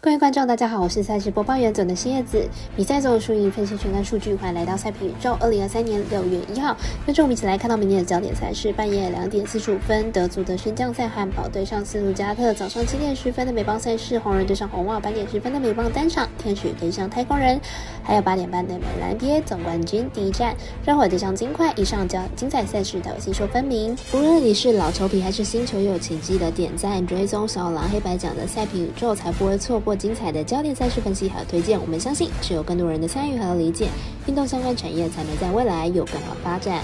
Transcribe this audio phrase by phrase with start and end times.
[0.00, 2.48] 各位观众，大家好，我是赛事播报员总的新叶子。
[2.76, 5.36] 比赛总有输赢分析全看数据，欢迎来到赛评宇宙。
[5.40, 8.72] 二零二三年六月一号，跟着我们一起来看到明天的焦点赛事。
[8.72, 17.58] 半夜两点四十五分，德足的升降赛汉堡对上斯图加特；早上七点十分的美邦赛事，红人对上红袜；八点十分的美邦单场，天使对上太空人；
[18.04, 20.54] 还有八点半的美篮 NBA 总冠军第一战，
[20.86, 21.72] 热火对上金块。
[21.76, 23.96] 以上将精彩赛事，的细说分明。
[24.14, 29.87] 无论你是老球皮还是新球友，请记得点赞、追踪小狼黑白奖的赛评宇宙，才不会错过。
[29.94, 33.88] 精彩的焦点赛事分析和推荐，我们相信只有更多人的参与和理解，
[34.26, 36.82] 运动相关产业才能在未来有更好发展。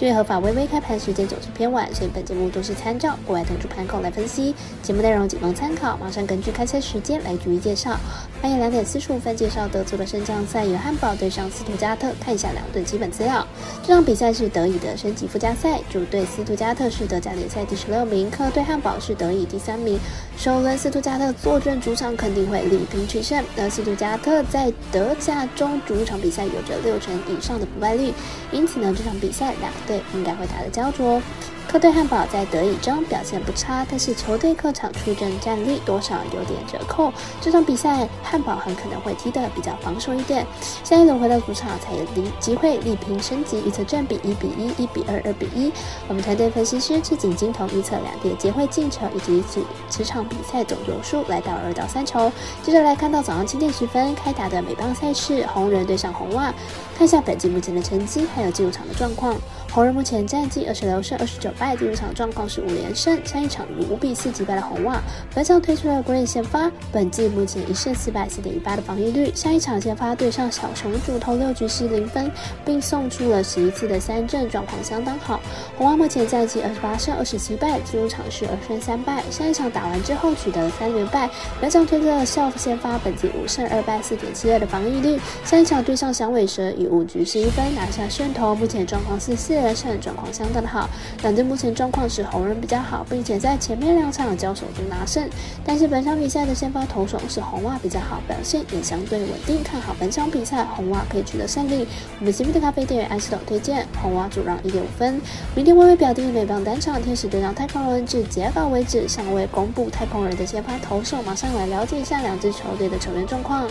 [0.00, 4.54] 因为合法微微开盘时间总是偏晚，所以本节目都是参照国外投注盘口来分析。
[4.82, 7.98] 节目内容仅供参考，马上根据开赛时间来逐一介绍。
[8.40, 12.08] 半夜两点四十五分介绍德足的升降赛，由汉堡对上斯图加特。
[12.18, 13.46] 看一下两队基本资料。
[13.82, 19.98] 这场比赛是德乙的升级附加赛，主队斯图加特是德甲联赛第十六名，客队汉堡是德乙第三名。
[20.38, 23.44] 首轮斯图加特坐镇主场肯定会力拼取胜。
[23.58, 28.14] 而斯图加特在德甲中主场比赛有着六成以上的不败率，
[28.50, 29.70] 因此呢这场比赛两。
[29.90, 31.20] 对，应该会打得焦灼。
[31.66, 37.12] 客队汉堡在德乙中表现不差，但是球队客场出征战力多少有点折扣。
[37.40, 40.44] 这场比赛汉堡很可能会踢得比较防守一点。
[40.82, 45.72] 下一轮回到主场才有力机会力拼升级，预测战比一比一、一比二、二比一。
[46.08, 52.32] 我们团队分析师赤井金童预测两队机会进球以及此此场比赛总球数来到二到三球。
[52.64, 56.52] 接着来看到早上七点十分开打的美邦赛事，红人对上红袜。
[56.98, 59.36] 看一下本季目前的成绩，还有进入场的状况。
[59.80, 63.18] 红人目前战绩二十六胜二十九败，进入场状况是五连胜。
[63.24, 65.00] 上一场以五比四击败了红袜。
[65.34, 69.32] 本场推出了 Green 先发，本季目前一胜四败，四点一八的防御率。
[69.34, 72.30] 上一场先发对上小熊主投六局失零分，
[72.62, 75.40] 并送出了十一次的三振，状况相当好。
[75.78, 79.22] 红袜目前战绩二十八胜二十七败，进入场是二胜三败。
[79.30, 81.30] 上一场打完之后取得了三连败。
[81.58, 85.18] 本场推出了校先发，本季五胜二败，四点七二的防御率。
[85.42, 90.88] 上一场对上响尾蛇以五局十一分拿下胜投，目前状况是四连胜，状况相当的好。
[91.22, 95.28] 两队目前状况是红人比较好，并且在前面两场交手中拿胜。
[95.64, 101.86] 但是本场比赛的先发投手是红袜比较好，表现也相对稳定，看好本场比赛红袜可以取得胜利。
[102.18, 105.20] 我们 C B 的咖啡店员安西斗推荐红袜主让一点五分。
[105.54, 113.68] 明天微微表弟美棒单场天使对上太空人，至截稿为止尚未公布太空人的先发投手，马上来了解一下两支球队的球员状况。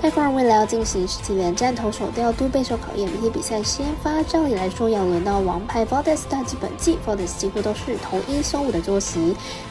[0.00, 3.10] 太空人未来要进行十七连战，投手调度备受考验。
[3.10, 9.18] 明天比赛先发，照理来说要轮到王牌 f o r d e s 但基本季 f o r d e s 几乎都是投一休五的作息。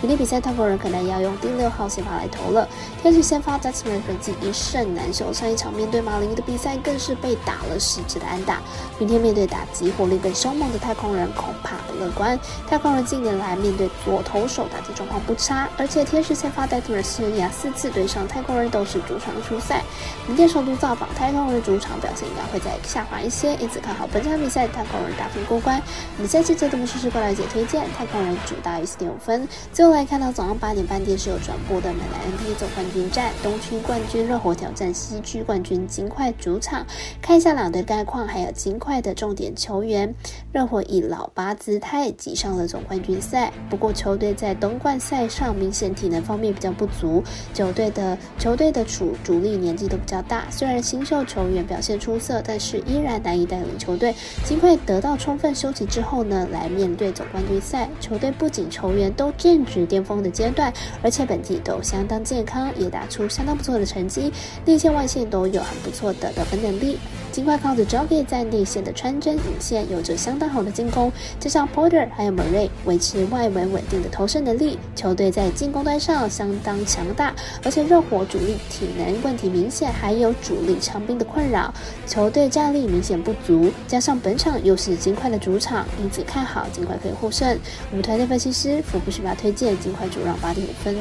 [0.02, 2.68] 明天比赛太空人可能要用第六号先发来投了。
[3.02, 8.62] 天使先发 Dustin 本季一胜难求，上一场面对马林的比赛更是被打了十支的安打。
[9.00, 12.38] 明天面对打击火力更凶猛的太空人，恐怕不乐观。
[12.68, 19.86] 太空人近年来面对左投手打击状况不差，而且天使先发 Dustin 生涯四次对上太空人都是主场出赛。
[20.26, 25.82] 明天首都造访太空人主场表现应该会再下滑一些，因此看好本场比赛太空人打分过关。
[26.18, 29.48] 比赛记者的们试试过来姐推荐太空人主大于四点五分。
[29.72, 36.86] 最后来看到早上八点半电视有转播的美兰 NBA 总冠军战，东区冠军热火挑战西区冠军金块主场。
[37.22, 40.14] 看一下两队概况，还有金块的重点球员。
[40.52, 47.24] 热火以老八姿态挤上了总冠军赛，不过球队在东冠赛上明显体能方面比较不足，
[47.54, 50.18] 球队的球队的主主力年纪都较。
[50.28, 54.14] 大虽然新秀球员表现出色，但是依然难以带领球队。
[54.44, 64.34] 金块得到充分休息之后呢，来面对总冠军赛，球队不仅球员都正值巅峰的阶段，而且本季都相当健康，也打出相当不错的成绩，
[64.66, 66.98] 内线外线都有很不错的得分能力。
[67.32, 77.36] 尽快靠着 Jockey 在内线的穿针引线，有着相当好的进攻，加上 Porter 还有 Murray 维持外围稳定的投射能力，球队在进攻端上相当强大。
[77.64, 81.74] 而且热火主力体能问题明显，还有主力伤兵的困扰，
[82.06, 83.72] 球队战力明显不足。
[83.88, 87.58] 加上本场又是金块的主场，因此看好金块可以获胜。
[87.92, 90.96] 我们团队分析师福布斯把推荐金块主让八点五分。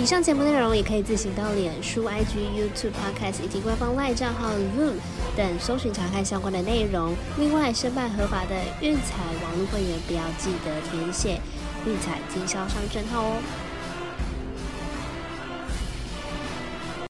[0.00, 4.92] 以上节目内容也可以自行到脸书、IG、YouTube、Podcast 以及官方外账号 Zoom
[5.36, 7.14] 等搜寻查看相关的内容。
[7.36, 11.40] 另外，申办合法的运彩网络会员，不要记得填写
[11.84, 13.36] 运彩经销商证号哦。